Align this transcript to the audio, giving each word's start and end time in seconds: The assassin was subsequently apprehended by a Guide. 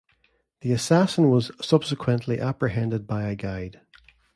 The 0.61 0.71
assassin 0.71 1.29
was 1.29 1.51
subsequently 1.63 2.39
apprehended 2.39 3.05
by 3.05 3.25
a 3.27 3.35
Guide. 3.35 3.81